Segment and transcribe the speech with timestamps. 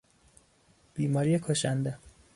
[0.93, 1.97] بیماری کشنده